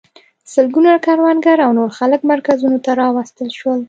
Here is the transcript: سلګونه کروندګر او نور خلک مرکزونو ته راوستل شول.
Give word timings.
سلګونه 0.53 0.91
کروندګر 1.05 1.57
او 1.65 1.71
نور 1.79 1.89
خلک 1.97 2.21
مرکزونو 2.31 2.77
ته 2.85 2.91
راوستل 3.01 3.49
شول. 3.57 3.79